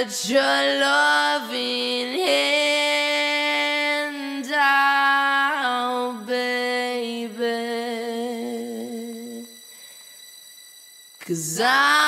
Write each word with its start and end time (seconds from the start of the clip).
Put 0.00 0.30
your 0.30 0.40
loving 0.40 2.18
hand 2.24 3.36
out, 4.50 6.24
baby. 6.26 7.36
Cause 11.20 11.60
I 11.62 11.99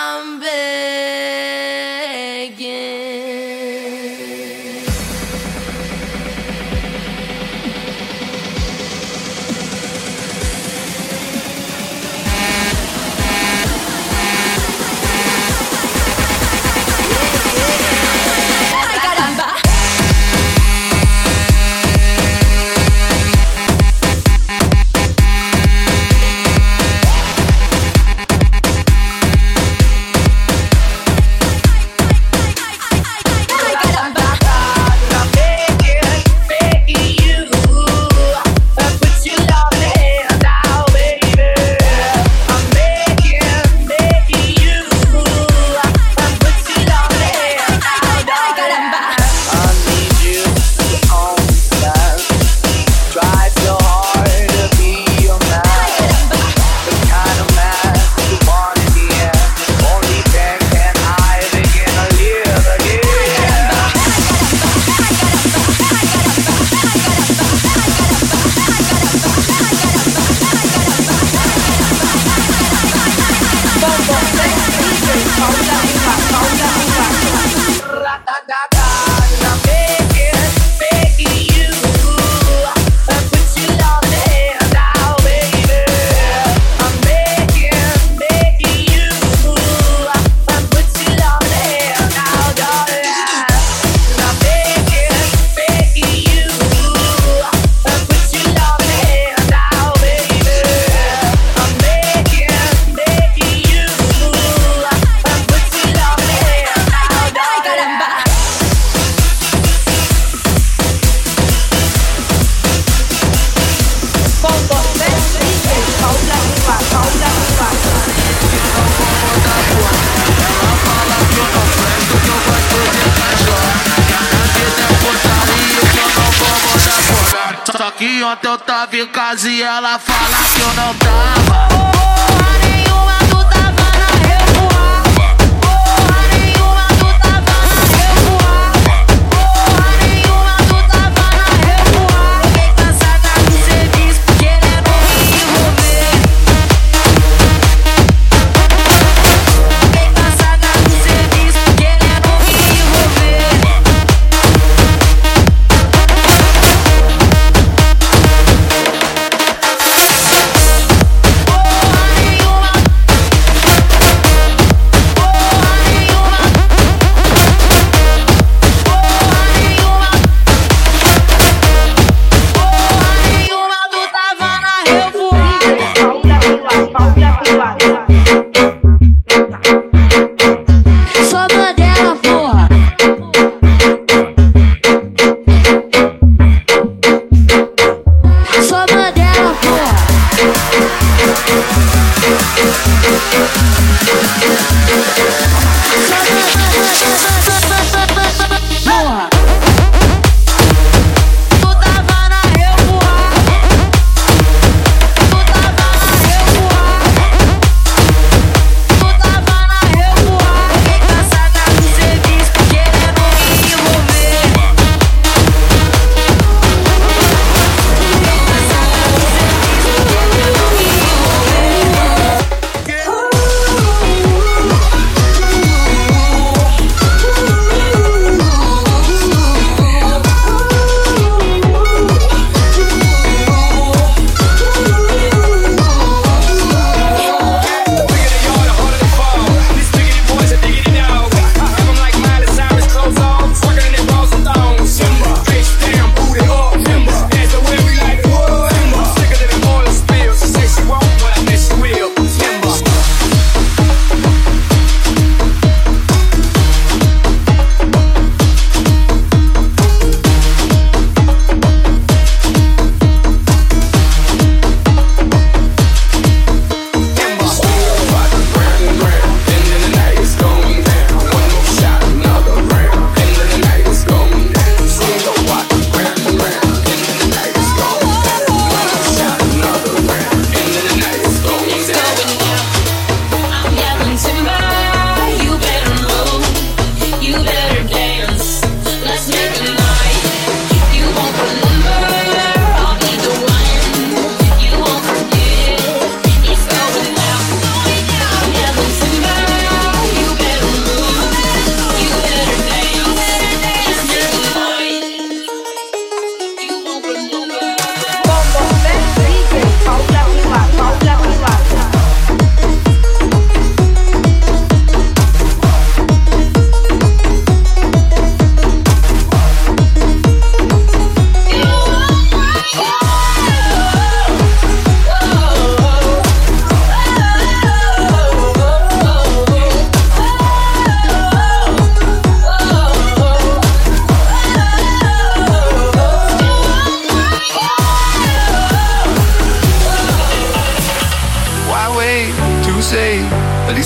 Só 127.76 127.90
que 127.90 128.22
ontem 128.22 128.48
eu 128.48 128.58
tava 128.58 128.96
em 128.96 129.06
casa 129.06 129.48
e 129.48 129.62
ela 129.62 129.98
fala 129.98 130.36
que 130.54 130.60
eu 130.60 130.74
não 130.74 130.94
tava. 130.98 132.01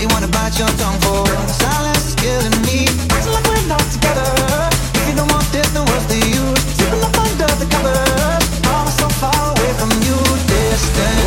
Why 0.00 0.04
you 0.04 0.14
wanna 0.14 0.28
bite 0.28 0.58
your 0.58 0.68
tongue 0.80 0.98
for? 1.02 1.26
Silence 1.60 2.06
is 2.08 2.14
killing 2.14 2.56
me. 2.64 2.88
Acting 3.12 3.32
like 3.36 3.44
we're 3.44 3.68
not 3.68 3.84
together. 3.92 4.32
If 4.96 5.08
you 5.10 5.14
don't 5.14 5.30
want 5.30 5.44
this, 5.52 5.68
then 5.76 5.84
what's 5.84 6.06
the 6.06 6.16
use? 6.16 6.62
Sleeping 6.72 7.04
up 7.04 7.18
under 7.20 7.44
the 7.60 7.68
covers. 7.68 8.46
I'm 8.64 8.88
so 8.88 9.08
far 9.20 9.52
away 9.52 9.72
from 9.76 9.92
you, 10.00 10.16
distant. 10.48 11.20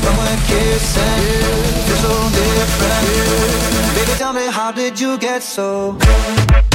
When 0.00 0.16
we're 0.16 0.40
kissing, 0.48 1.28
yeah. 1.28 1.84
feels 1.84 2.00
so 2.00 2.14
different. 2.40 3.04
Baby, 3.96 4.12
tell 4.16 4.32
me, 4.32 4.46
how 4.46 4.72
did 4.72 4.98
you 4.98 5.18
get 5.18 5.42
so? 5.42 5.92
Good? 6.00 6.65